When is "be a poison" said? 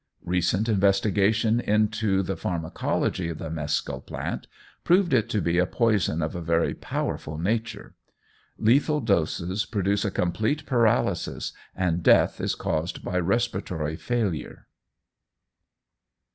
5.43-6.23